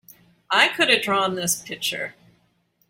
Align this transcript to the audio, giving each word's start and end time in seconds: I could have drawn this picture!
I 0.49 0.69
could 0.69 0.89
have 0.89 1.03
drawn 1.03 1.35
this 1.35 1.61
picture! 1.61 2.15